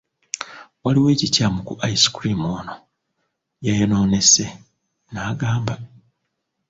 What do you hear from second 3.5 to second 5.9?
yayonoonese, n'agamba.